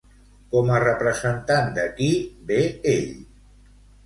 Com 0.53 0.71
a 0.77 0.79
representant 0.83 1.69
de 1.75 1.83
qui 2.01 2.09
ve 2.49 2.59
ell? 2.95 3.15